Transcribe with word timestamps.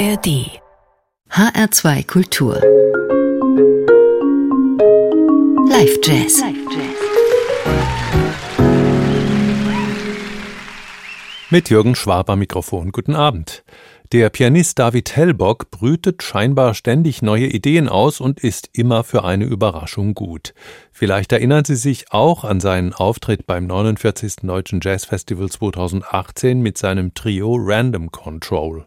ARD 0.00 0.48
HR2 1.30 2.06
Kultur 2.06 2.54
Live 5.68 5.98
Jazz 6.02 6.42
Mit 11.50 11.68
Jürgen 11.68 11.94
Schwab 11.94 12.30
am 12.30 12.38
Mikrofon. 12.38 12.92
Guten 12.92 13.14
Abend. 13.14 13.62
Der 14.12 14.30
Pianist 14.30 14.78
David 14.78 15.14
Hellbock 15.14 15.70
brütet 15.70 16.22
scheinbar 16.22 16.72
ständig 16.72 17.20
neue 17.20 17.48
Ideen 17.48 17.86
aus 17.86 18.20
und 18.20 18.40
ist 18.40 18.70
immer 18.72 19.04
für 19.04 19.24
eine 19.24 19.44
Überraschung 19.44 20.14
gut. 20.14 20.54
Vielleicht 20.90 21.30
erinnern 21.32 21.66
Sie 21.66 21.76
sich 21.76 22.10
auch 22.10 22.44
an 22.44 22.60
seinen 22.60 22.94
Auftritt 22.94 23.46
beim 23.46 23.66
49. 23.66 24.36
Deutschen 24.44 24.80
Jazz 24.82 25.04
Festival 25.04 25.50
2018 25.50 26.62
mit 26.62 26.78
seinem 26.78 27.12
Trio 27.12 27.54
Random 27.58 28.10
Control. 28.10 28.86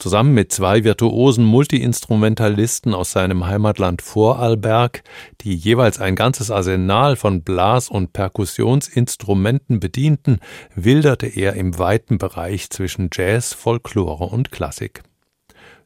Zusammen 0.00 0.32
mit 0.32 0.50
zwei 0.50 0.82
virtuosen 0.82 1.44
Multiinstrumentalisten 1.44 2.94
aus 2.94 3.12
seinem 3.12 3.46
Heimatland 3.46 4.00
Vorarlberg, 4.00 5.02
die 5.42 5.54
jeweils 5.54 6.00
ein 6.00 6.16
ganzes 6.16 6.50
Arsenal 6.50 7.16
von 7.16 7.42
Blas- 7.42 7.90
und 7.90 8.14
Perkussionsinstrumenten 8.14 9.78
bedienten, 9.78 10.38
wilderte 10.74 11.26
er 11.26 11.52
im 11.52 11.78
weiten 11.78 12.16
Bereich 12.16 12.70
zwischen 12.70 13.10
Jazz, 13.12 13.52
Folklore 13.52 14.24
und 14.24 14.50
Klassik. 14.50 15.02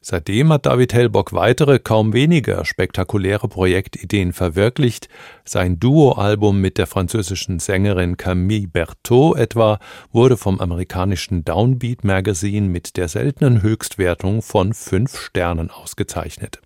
Seitdem 0.07 0.53
hat 0.53 0.67
David 0.67 0.93
Hellbock 0.93 1.33
weitere, 1.33 1.79
kaum 1.79 2.13
weniger 2.13 2.63
spektakuläre 2.63 3.47
Projektideen 3.47 4.33
verwirklicht. 4.33 5.09
Sein 5.45 5.79
Duo-Album 5.79 6.61
mit 6.61 6.77
der 6.77 6.85
französischen 6.85 7.57
Sängerin 7.57 8.15
Camille 8.15 8.67
Berthaud 8.67 9.35
etwa 9.35 9.79
wurde 10.11 10.37
vom 10.37 10.59
amerikanischen 10.59 11.43
Downbeat 11.43 12.03
Magazine 12.03 12.69
mit 12.69 12.97
der 12.97 13.07
seltenen 13.07 13.63
Höchstwertung 13.63 14.43
von 14.43 14.75
fünf 14.75 15.19
Sternen 15.19 15.71
ausgezeichnet. 15.71 16.61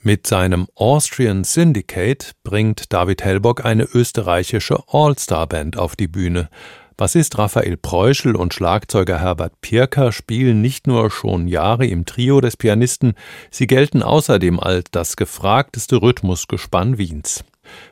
Mit 0.00 0.28
seinem 0.28 0.68
Austrian 0.76 1.42
Syndicate 1.42 2.36
bringt 2.44 2.92
David 2.92 3.24
Hellbock 3.24 3.64
eine 3.64 3.82
österreichische 3.82 4.78
All-Star-Band 4.86 5.76
auf 5.76 5.96
die 5.96 6.06
Bühne. 6.06 6.50
Bassist 6.98 7.38
Raphael 7.38 7.76
Preuschel 7.76 8.34
und 8.34 8.52
Schlagzeuger 8.52 9.20
Herbert 9.20 9.60
Pirker 9.60 10.10
spielen 10.10 10.60
nicht 10.60 10.88
nur 10.88 11.12
schon 11.12 11.46
Jahre 11.46 11.86
im 11.86 12.06
Trio 12.06 12.40
des 12.40 12.56
Pianisten, 12.56 13.14
sie 13.52 13.68
gelten 13.68 14.02
außerdem 14.02 14.58
als 14.58 14.90
das 14.90 15.14
gefragteste 15.14 16.02
Rhythmusgespann 16.02 16.98
Wiens. 16.98 17.44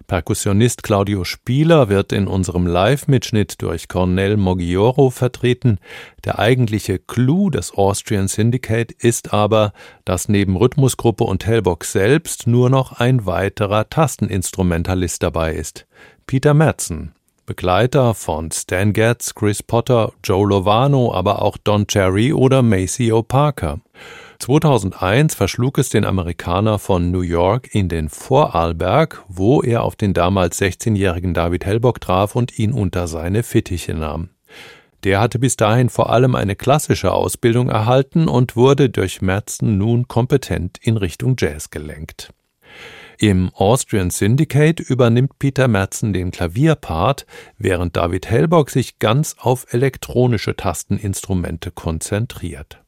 Perkussionist 0.09 0.83
Claudio 0.83 1.23
Spieler 1.23 1.89
wird 1.89 2.13
in 2.13 2.27
unserem 2.27 2.67
Live-Mitschnitt 2.67 3.63
durch 3.63 3.87
Cornel 3.87 4.37
Moggioro 4.37 5.11
vertreten. 5.11 5.79
Der 6.25 6.41
eigentliche 6.41 6.99
Clou 6.99 7.49
des 7.51 7.73
Austrian 7.73 8.27
Syndicate 8.27 8.91
ist 8.91 9.33
aber, 9.33 9.73
dass 10.05 10.29
neben 10.29 10.57
Rhythmusgruppe 10.57 11.23
und 11.23 11.47
Hellbock 11.47 11.85
selbst 11.85 12.49
nur 12.49 12.71
noch 12.71 12.99
ein 12.99 13.25
weiterer 13.25 13.89
Tasteninstrumentalist 13.89 15.23
dabei 15.23 15.55
ist. 15.55 15.87
Peter 16.27 16.55
Madsen. 16.55 17.13
Begleiter 17.47 18.15
von 18.15 18.51
Stan 18.51 18.93
Getz, 18.93 19.33
Chris 19.33 19.63
Potter, 19.63 20.13
Joe 20.25 20.49
Lovano, 20.49 21.15
aber 21.15 21.43
auch 21.43 21.57
Don 21.57 21.87
Cherry 21.87 22.33
oder 22.33 22.61
Maceo 22.61 23.23
Parker. 23.23 23.79
2001 24.41 25.37
verschlug 25.37 25.79
es 25.79 25.89
den 25.89 26.05
Amerikaner 26.05 26.81
von 26.81 27.13
New 27.13 27.21
York 27.21 27.73
in 27.73 27.89
den 27.89 28.09
Vorarlberg, 28.09 29.25
wo 29.29 29.63
er 29.63 29.85
auf 29.85 29.95
den 29.95 30.13
damals 30.13 30.61
16-jährigen 30.61 31.35
David 31.35 31.65
Hellbock 31.65 32.01
traf 32.01 32.35
und 32.35 32.59
ihn 32.59 32.73
unter 32.73 33.07
seine 33.07 33.45
Fittiche 33.45 33.95
nahm. 33.95 34.31
Der 35.05 35.21
hatte 35.21 35.39
bis 35.39 35.57
dahin 35.57 35.89
vor 35.89 36.11
allem 36.11 36.35
eine 36.35 36.57
klassische 36.57 37.13
Ausbildung 37.13 37.69
erhalten 37.69 38.27
und 38.27 38.57
wurde 38.57 38.91
durch 38.91 39.23
Merzen 39.23 39.79
nun 39.79 40.09
kompetent 40.09 40.79
in 40.83 40.97
Richtung 40.97 41.37
Jazz 41.39 41.71
gelenkt. 41.71 42.33
Im 43.19 43.51
Austrian 43.55 44.11
Syndicate 44.11 44.81
übernimmt 44.81 45.39
Peter 45.39 45.69
Merzen 45.69 46.13
den 46.13 46.31
Klavierpart, 46.31 47.27
während 47.57 47.97
David 47.97 48.29
Hellbock 48.29 48.71
sich 48.71 48.99
ganz 48.99 49.37
auf 49.39 49.73
elektronische 49.73 50.55
Tasteninstrumente 50.55 51.71
konzentriert. 51.71 52.83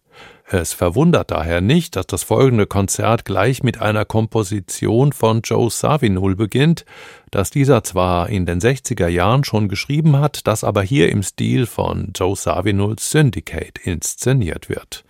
Es 0.51 0.73
verwundert 0.73 1.31
daher 1.31 1.61
nicht, 1.61 1.95
dass 1.95 2.07
das 2.07 2.23
folgende 2.23 2.67
Konzert 2.67 3.27
gleich 3.27 3.63
mit 3.63 3.83
einer 3.83 4.07
Komposition 4.07 5.13
von 5.13 5.43
Joe 5.43 5.71
Savinul 5.71 6.37
beginnt, 6.37 6.87
das 7.31 7.51
dieser 7.51 7.85
zwar 7.85 8.31
in 8.31 8.47
den 8.47 8.59
60er 8.59 9.09
Jahren 9.09 9.45
schon 9.45 9.69
geschrieben 9.69 10.19
hat, 10.19 10.47
das 10.47 10.65
aber 10.65 10.83
hier 10.83 11.11
im 11.11 11.23
Stil 11.23 11.67
von 11.67 12.13
Joe 12.15 12.35
Savinuls 12.35 13.11
Syndicate 13.11 13.79
inszeniert 13.79 14.71
wird. 14.71 15.05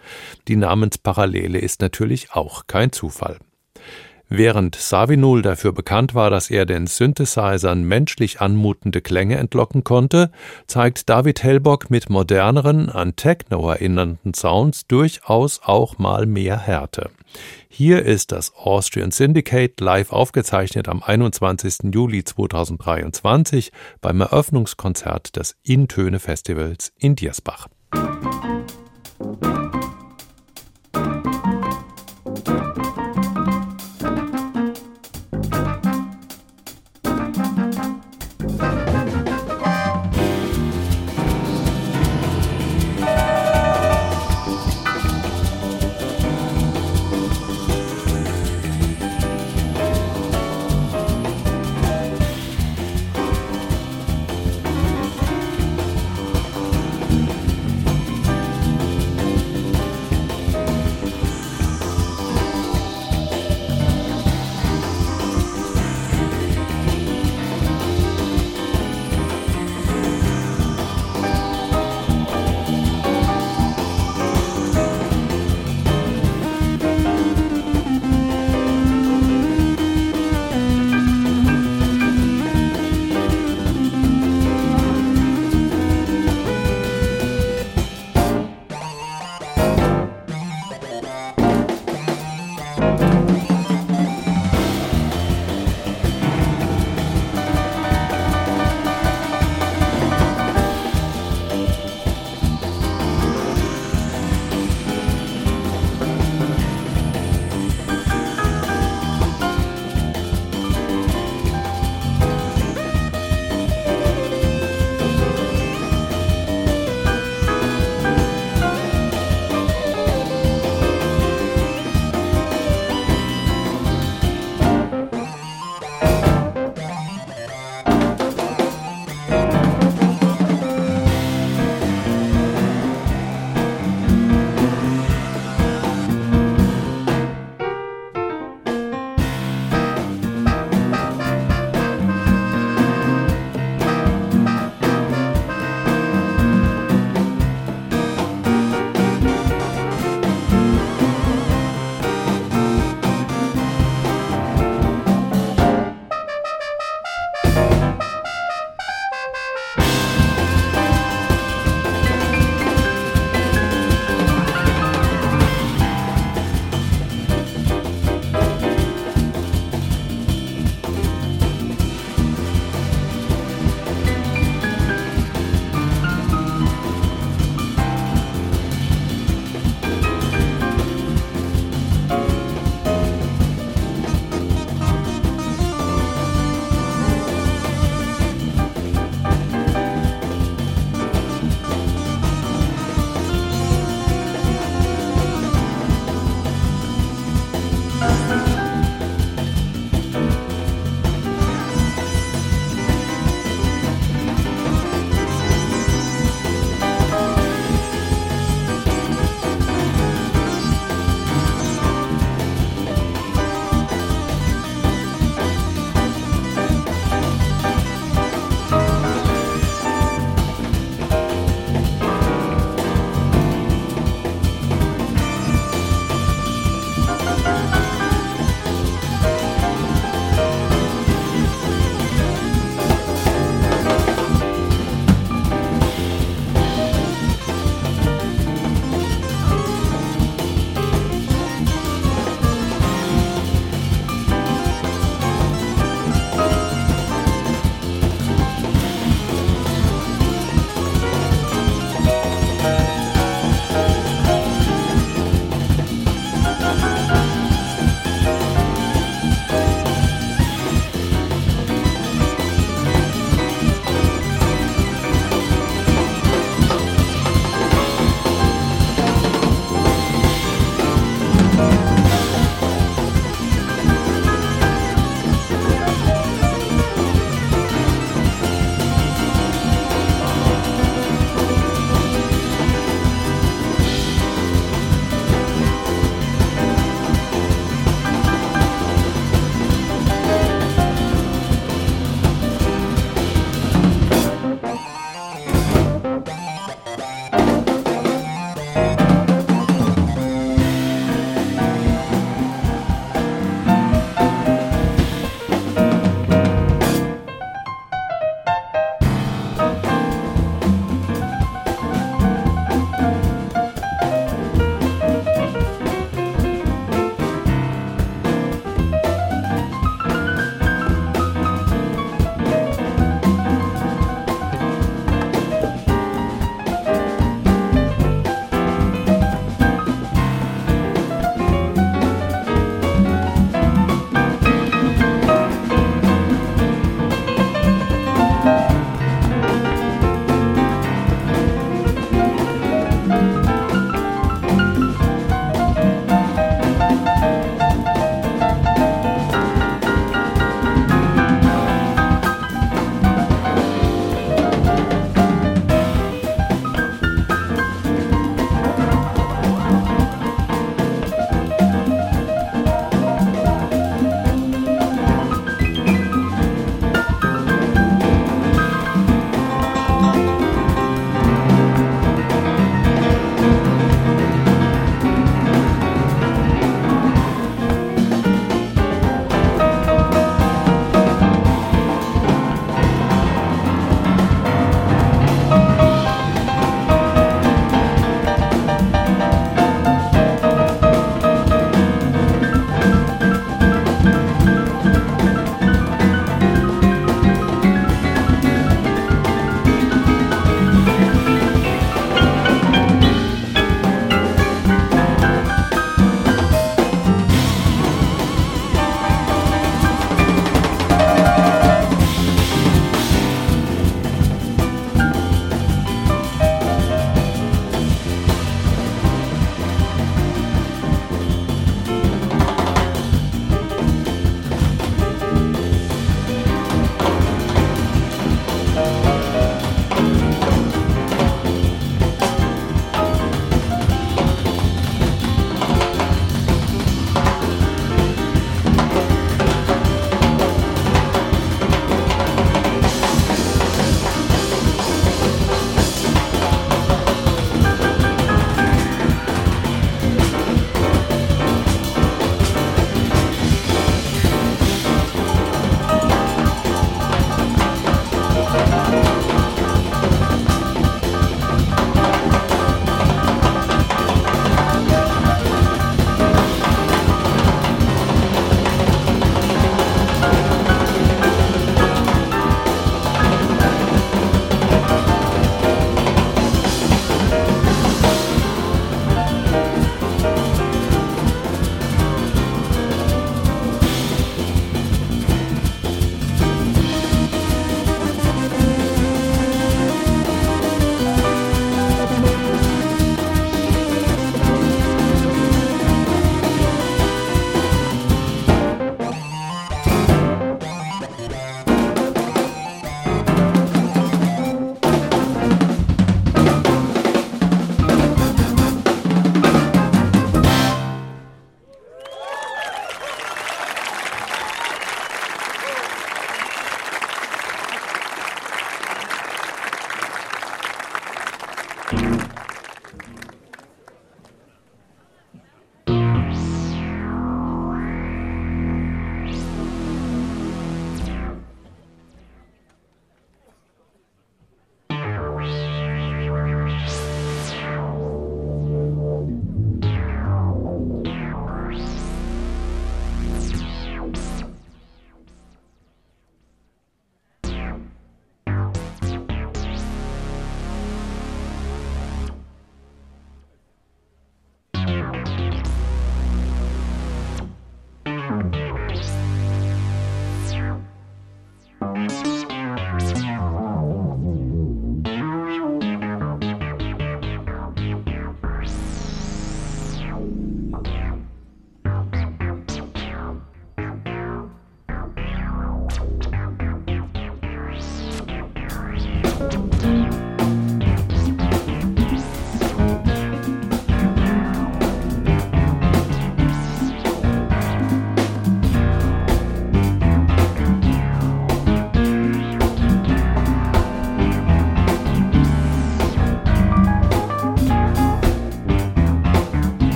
Die 0.49 0.57
Namensparallele 0.57 1.61
ist 1.61 1.81
natürlich 1.81 2.33
auch 2.33 2.67
kein 2.67 2.91
Zufall. 2.91 3.39
Während 4.31 4.77
Savinul 4.77 5.41
dafür 5.41 5.72
bekannt 5.72 6.15
war, 6.15 6.28
dass 6.28 6.50
er 6.50 6.66
den 6.66 6.87
Synthesizern 6.87 7.83
menschlich 7.83 8.43
anmutende 8.43 9.00
Klänge 9.00 9.37
entlocken 9.37 9.84
konnte, 9.84 10.31
zeigt 10.66 11.09
David 11.09 11.43
Hellbock 11.43 11.89
mit 11.91 12.11
moderneren, 12.11 12.91
an 12.91 13.16
Techno 13.16 13.71
erinnernden 13.71 14.34
Sounds 14.34 14.87
durchaus 14.87 15.62
auch 15.65 15.99
mal 15.99 16.27
mehr 16.27 16.59
Härte. 16.59 17.11
Hier 17.69 18.05
ist 18.05 18.33
das 18.33 18.55
Austrian 18.55 19.12
Syndicate 19.12 19.81
live 19.81 20.12
aufgezeichnet 20.12 20.89
am 20.89 21.03
21. 21.03 21.95
Juli 21.95 22.22
2023 22.22 23.72
beim 24.03 24.21
Eröffnungskonzert 24.21 25.37
des 25.37 25.56
Intöne 25.62 26.19
Festivals 26.19 26.93
in 26.99 27.16
Diersbach. 27.16 27.69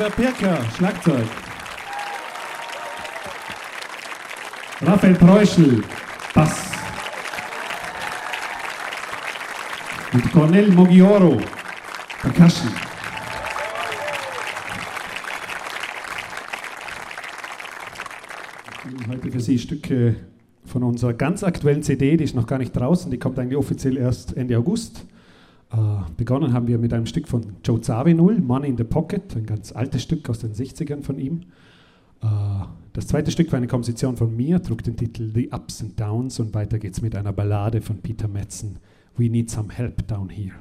Herbert 0.00 0.16
Pirker, 0.16 0.58
Schlagzeug. 0.78 1.26
Raphael 4.80 5.14
Preuschel, 5.14 5.82
Bass. 6.32 6.70
Und 10.14 10.32
Cornel 10.32 10.70
Mogioro, 10.70 11.38
Percussion. 12.22 12.72
Heute 19.06 19.30
für 19.30 19.40
Sie 19.40 19.58
Stücke 19.58 20.16
von 20.64 20.82
unserer 20.82 21.12
ganz 21.12 21.44
aktuellen 21.44 21.82
CD, 21.82 22.16
die 22.16 22.24
ist 22.24 22.34
noch 22.34 22.46
gar 22.46 22.56
nicht 22.56 22.72
draußen, 22.74 23.10
die 23.10 23.18
kommt 23.18 23.38
eigentlich 23.38 23.58
offiziell 23.58 23.98
erst 23.98 24.34
Ende 24.34 24.56
August. 24.56 25.04
Begonnen 26.20 26.52
haben 26.52 26.66
wir 26.66 26.76
mit 26.76 26.92
einem 26.92 27.06
Stück 27.06 27.26
von 27.26 27.56
Joe 27.64 27.80
Zawinul, 27.80 28.42
Money 28.42 28.68
in 28.68 28.76
the 28.76 28.84
Pocket, 28.84 29.34
ein 29.34 29.46
ganz 29.46 29.72
altes 29.72 30.02
Stück 30.02 30.28
aus 30.28 30.40
den 30.40 30.52
60ern 30.52 31.02
von 31.02 31.18
ihm. 31.18 31.44
Äh, 32.20 32.26
das 32.92 33.06
zweite 33.06 33.30
Stück 33.30 33.50
war 33.52 33.56
eine 33.56 33.68
Komposition 33.68 34.18
von 34.18 34.36
mir, 34.36 34.62
trug 34.62 34.84
den 34.84 34.98
Titel 34.98 35.32
The 35.34 35.48
Ups 35.50 35.80
and 35.80 35.98
Downs 35.98 36.38
und 36.38 36.52
weiter 36.52 36.78
geht's 36.78 37.00
mit 37.00 37.16
einer 37.16 37.32
Ballade 37.32 37.80
von 37.80 38.02
Peter 38.02 38.28
Metzen, 38.28 38.80
We 39.16 39.30
Need 39.30 39.48
Some 39.48 39.72
Help 39.72 40.06
Down 40.08 40.28
Here. 40.28 40.56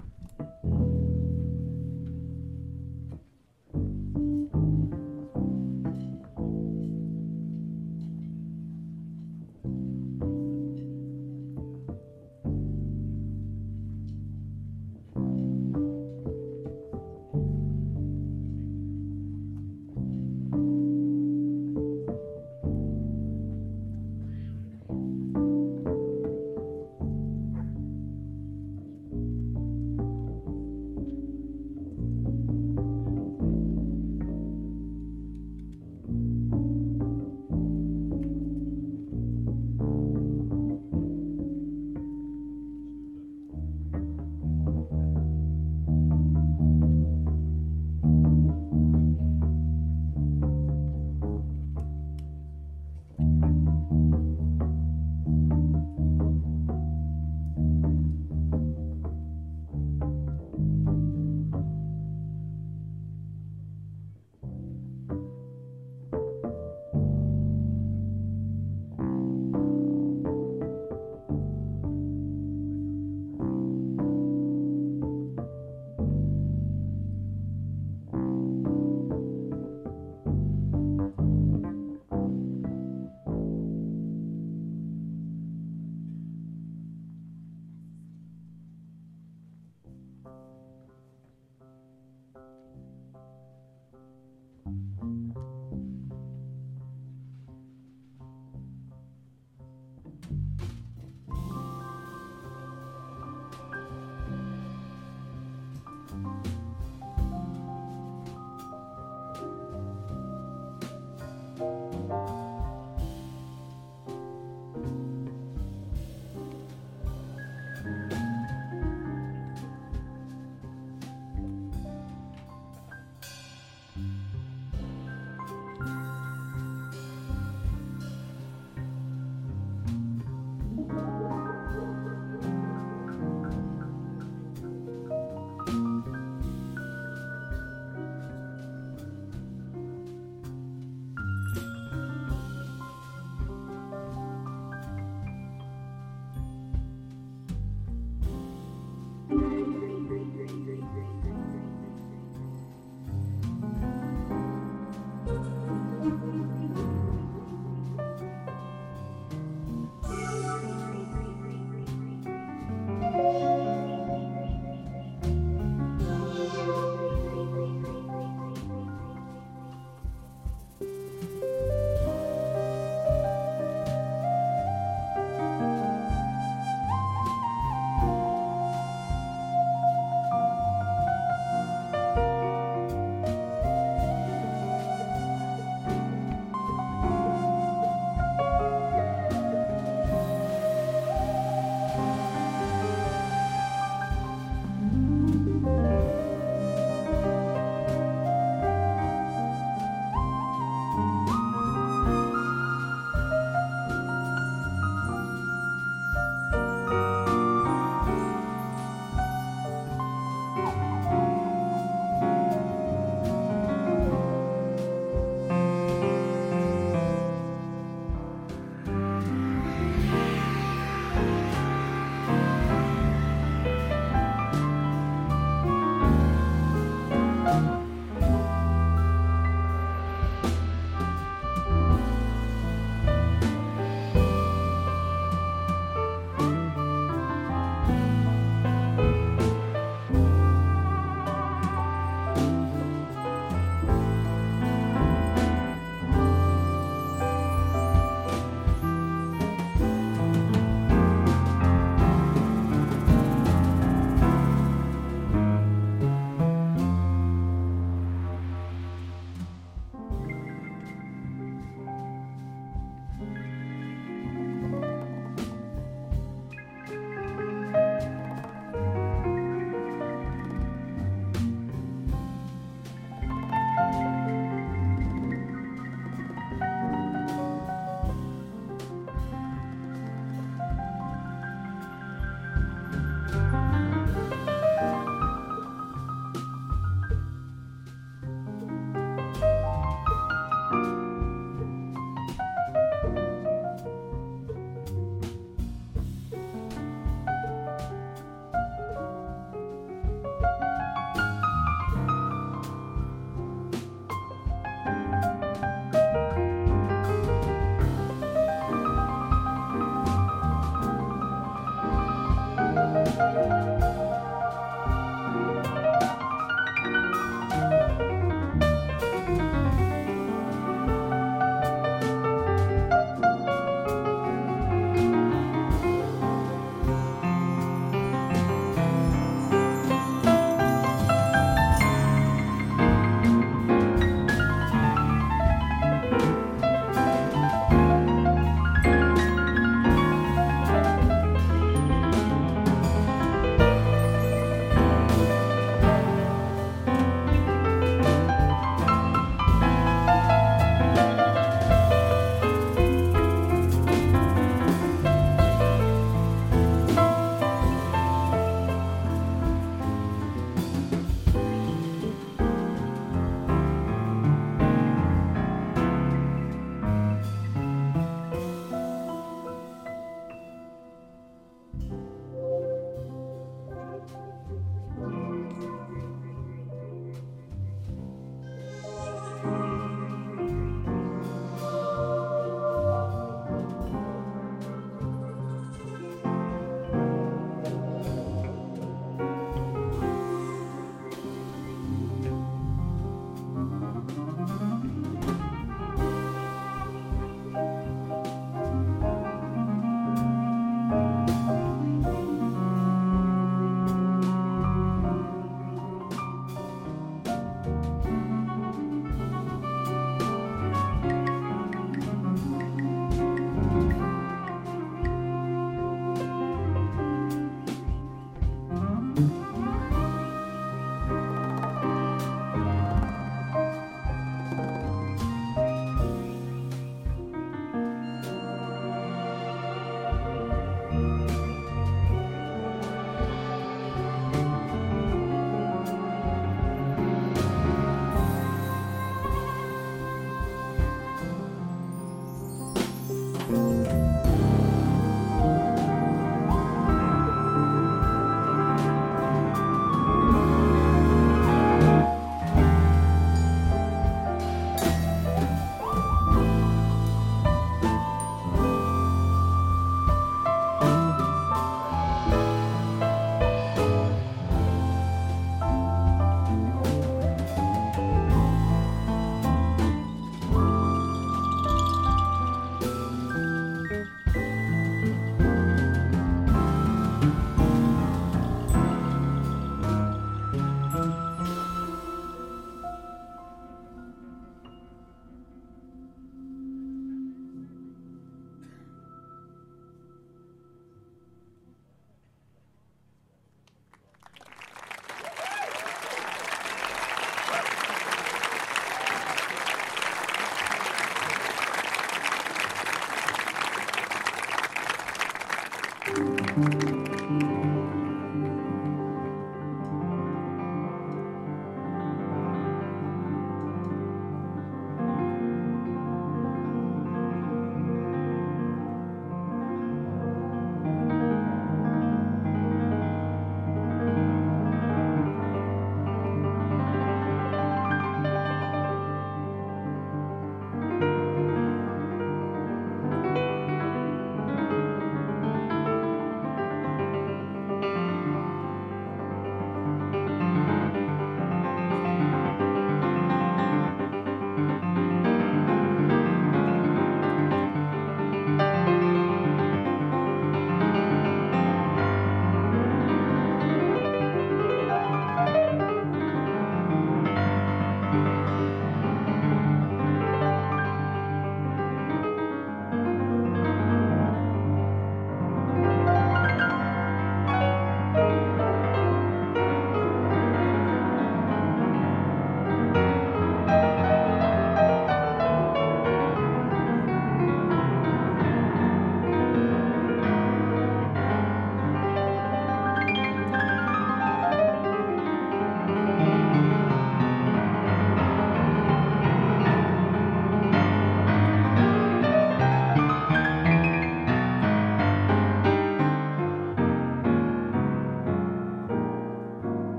Música 312.79 314.08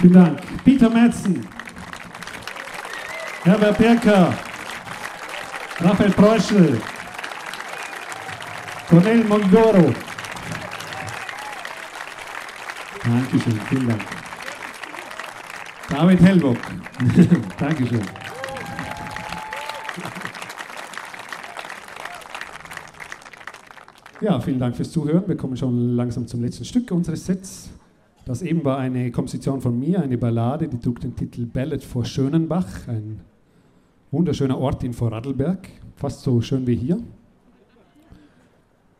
Vielen 0.00 0.14
Dank. 0.14 0.40
Peter 0.64 0.88
Metzen, 0.88 1.46
Herbert 3.44 3.76
Birker, 3.76 4.32
Raphael 5.78 6.10
Preuschel, 6.12 6.80
Cornel 8.88 9.24
Mongoro. 9.24 9.92
Dankeschön, 13.04 13.60
vielen 13.68 13.88
Dank. 13.88 14.00
David 15.90 16.20
Hellbock. 16.22 16.58
Dankeschön. 17.58 18.00
Ja, 24.22 24.40
vielen 24.40 24.58
Dank 24.58 24.76
fürs 24.76 24.90
Zuhören. 24.90 25.24
Wir 25.26 25.36
kommen 25.36 25.58
schon 25.58 25.94
langsam 25.94 26.26
zum 26.26 26.42
letzten 26.42 26.64
Stück 26.64 26.90
unseres 26.90 27.26
Sets. 27.26 27.70
Das 28.30 28.42
eben 28.42 28.64
war 28.64 28.78
eine 28.78 29.10
Komposition 29.10 29.60
von 29.60 29.76
mir, 29.76 30.00
eine 30.00 30.16
Ballade, 30.16 30.68
die 30.68 30.78
trug 30.78 31.00
den 31.00 31.16
Titel 31.16 31.46
Ballad 31.46 31.82
vor 31.82 32.04
Schönenbach, 32.04 32.86
ein 32.86 33.18
wunderschöner 34.12 34.56
Ort 34.56 34.84
in 34.84 34.92
Vorarlberg, 34.92 35.68
fast 35.96 36.22
so 36.22 36.40
schön 36.40 36.64
wie 36.64 36.76
hier. 36.76 37.00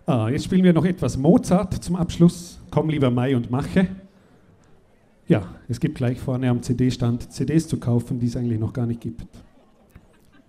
Ah, 0.05 0.29
jetzt 0.31 0.47
spielen 0.47 0.65
wir 0.65 0.73
noch 0.73 0.85
etwas 0.85 1.17
Mozart 1.17 1.75
zum 1.75 1.95
Abschluss. 1.95 2.59
Komm 2.73 2.89
lieber 2.89 3.13
Mai 3.13 3.37
und 3.37 3.53
mache. 3.53 3.87
Ja, 5.29 5.45
es 5.69 5.79
gibt 5.79 5.95
gleich 5.95 6.19
vorne 6.19 6.51
am 6.51 6.61
CD-Stand 6.61 7.31
CDs 7.31 7.69
zu 7.69 7.79
kaufen, 7.79 8.19
die 8.19 8.27
es 8.27 8.37
eigentlich 8.37 8.59
noch 8.59 8.73
gar 8.73 8.87
nicht 8.87 9.01
gibt. 9.01 9.23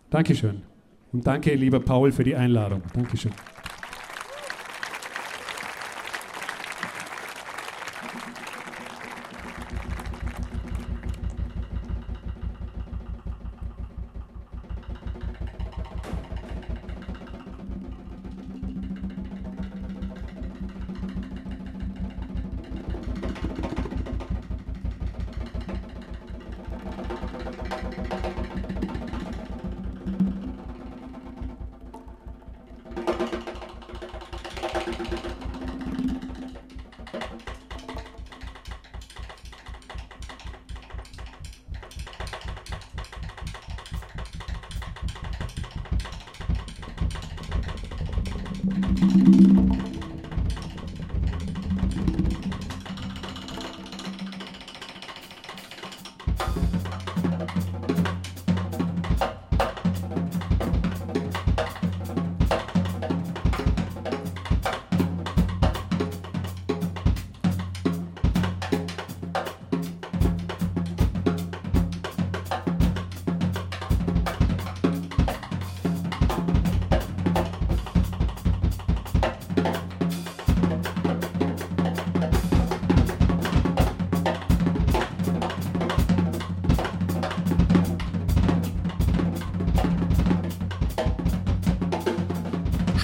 Dankeschön. 0.10 0.64
Und 1.14 1.28
danke, 1.28 1.54
lieber 1.54 1.82
Paul, 1.82 2.12
für 2.12 2.24
die 2.24 2.36
Einladung. 2.36 2.82
Dankeschön. 2.96 3.32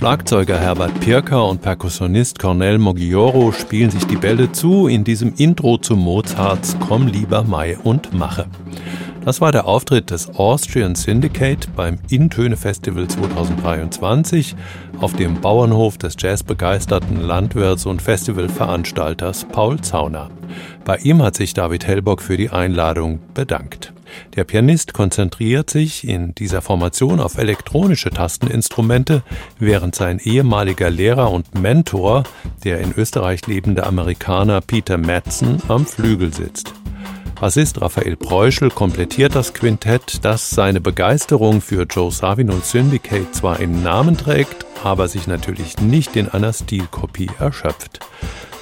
Schlagzeuger 0.07 0.57
Herbert 0.57 0.97
Pirker 1.01 1.45
und 1.49 1.61
Perkussionist 1.61 2.39
Cornel 2.39 2.77
Mogioro 2.77 3.51
spielen 3.51 3.91
sich 3.91 4.07
die 4.07 4.15
Bälle 4.15 4.49
zu 4.53 4.87
in 4.87 5.03
diesem 5.03 5.33
Intro 5.35 5.77
zu 5.79 5.97
Mozarts 5.97 6.77
Komm 6.87 7.07
lieber 7.07 7.43
Mai 7.43 7.77
und 7.83 8.13
Mache. 8.13 8.45
Das 9.25 9.41
war 9.41 9.51
der 9.51 9.65
Auftritt 9.65 10.09
des 10.09 10.29
Austrian 10.29 10.95
Syndicate 10.95 11.67
beim 11.75 11.99
Intöne 12.07 12.55
Festival 12.55 13.09
2023 13.09 14.55
auf 15.01 15.11
dem 15.11 15.41
Bauernhof 15.41 15.97
des 15.97 16.15
jazzbegeisterten 16.17 17.19
Landwirts 17.19 17.85
und 17.85 18.01
Festivalveranstalters 18.01 19.43
Paul 19.51 19.81
Zauner. 19.81 20.29
Bei 20.85 20.95
ihm 20.99 21.21
hat 21.21 21.35
sich 21.35 21.53
David 21.53 21.85
Hellbock 21.85 22.21
für 22.21 22.37
die 22.37 22.49
Einladung 22.49 23.19
bedankt. 23.33 23.86
Der 24.37 24.43
Pianist 24.43 24.93
konzentriert 24.93 25.71
sich 25.71 26.07
in 26.07 26.35
dieser 26.35 26.61
Formation 26.61 27.19
auf 27.19 27.39
elektronische 27.39 28.11
Tasteninstrumente, 28.11 29.23
während 29.57 29.95
sein 29.95 30.19
ehemaliger 30.19 30.91
Lehrer 30.91 31.31
und 31.31 31.59
Mentor, 31.59 32.21
der 32.63 32.79
in 32.81 32.93
Österreich 32.95 33.47
lebende 33.47 33.87
Amerikaner 33.87 34.61
Peter 34.61 34.99
Madsen, 34.99 35.59
am 35.67 35.87
Flügel 35.87 36.31
sitzt. 36.35 36.71
Bassist 37.41 37.81
Raphael 37.81 38.15
Preuschel 38.15 38.69
komplettiert 38.69 39.33
das 39.33 39.55
Quintett, 39.55 40.23
das 40.23 40.51
seine 40.51 40.81
Begeisterung 40.81 41.59
für 41.59 41.87
Joe 41.89 42.11
Savino 42.11 42.59
Syndicate 42.61 43.33
zwar 43.33 43.59
im 43.59 43.81
Namen 43.81 44.17
trägt, 44.17 44.66
aber 44.83 45.07
sich 45.07 45.27
natürlich 45.27 45.77
nicht 45.77 46.15
in 46.15 46.29
einer 46.29 46.53
Stilkopie 46.53 47.29
erschöpft. 47.39 47.99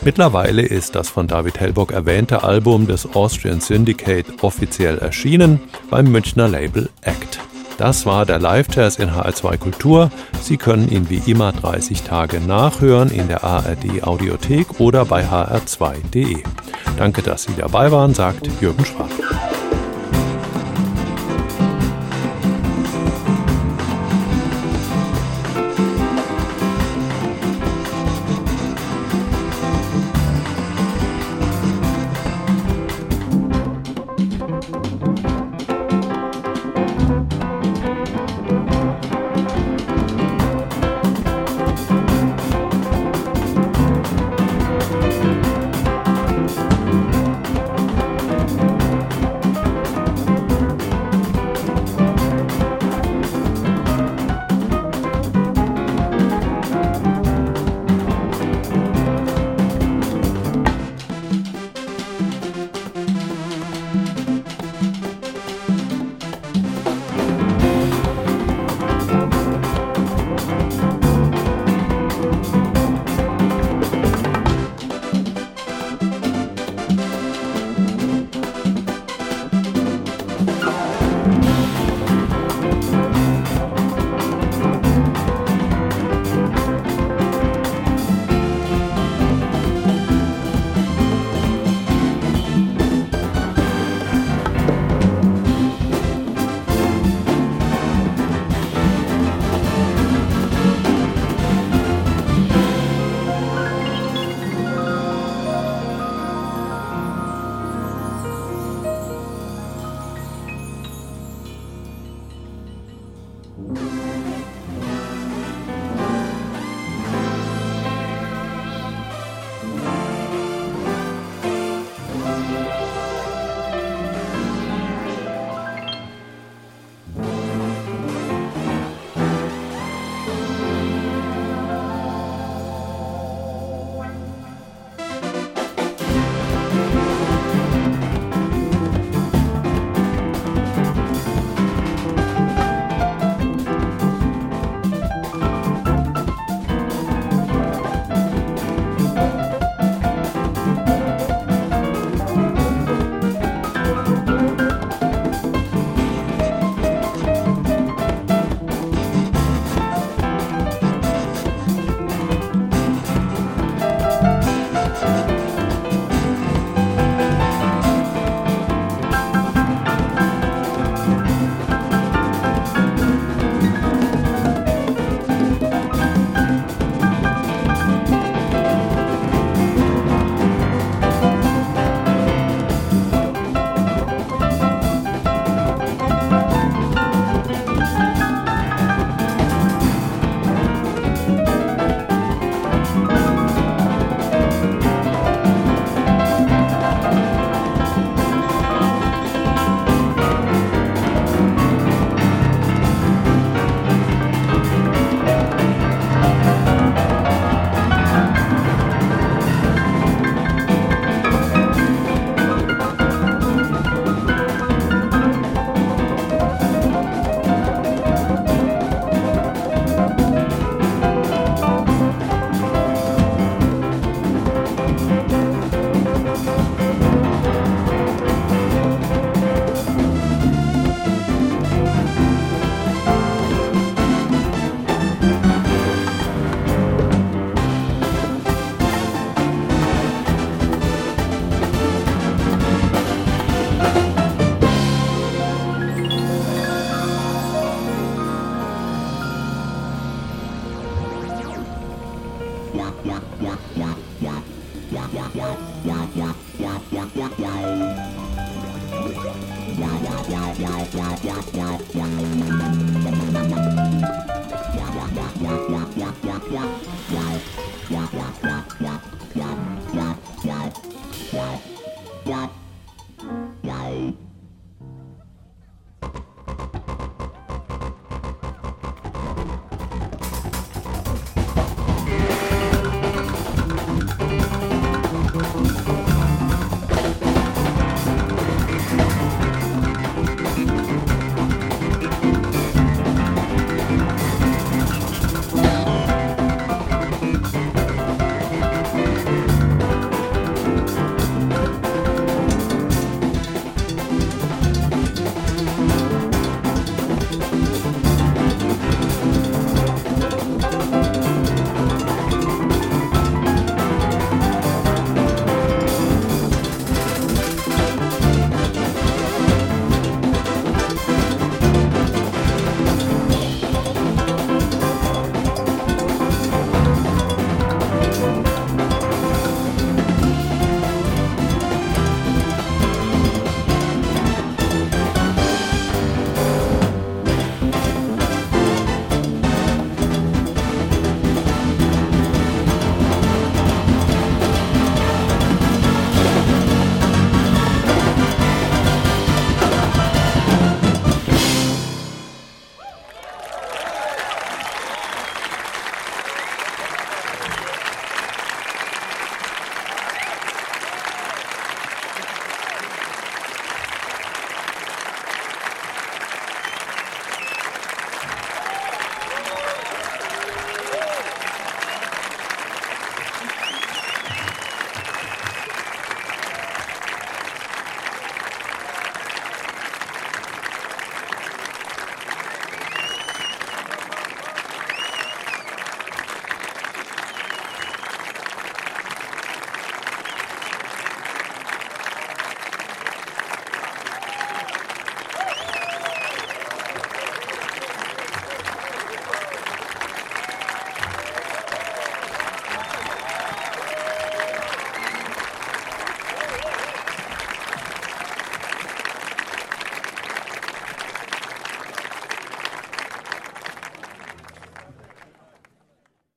Mittlerweile 0.02 0.62
ist 0.62 0.96
das 0.96 1.10
von 1.10 1.28
David 1.28 1.60
Hellbock 1.60 1.92
erwähnte 1.92 2.44
Album 2.44 2.86
des 2.88 3.16
Austrian 3.16 3.62
Syndicate 3.62 4.44
offiziell 4.44 5.00
erschienen 5.00 5.60
beim 5.90 6.12
Münchner 6.12 6.48
Label 6.48 6.90
Act. 7.02 7.40
Das 7.78 8.06
war 8.06 8.26
der 8.26 8.40
Live-Jazz 8.40 8.98
in 8.98 9.10
HR2 9.10 9.58
Kultur. 9.58 10.12
Sie 10.42 10.56
können 10.58 10.90
ihn 10.90 11.10
wie 11.10 11.30
immer 11.30 11.52
30 11.52 12.04
Tage 12.04 12.40
nachhören 12.40 13.10
in 13.10 13.28
der 13.28 13.44
ARD 13.44 14.04
Audiothek 14.04 14.80
oder 14.80 15.04
bei 15.06 15.26
hr2.de. 15.26 16.44
Danke, 16.98 17.22
dass 17.22 17.44
Sie 17.44 17.54
dabei 17.58 17.92
waren, 17.92 18.14
sagt 18.14 18.48
Jürgen 18.62 18.86
Schwab. 18.86 19.10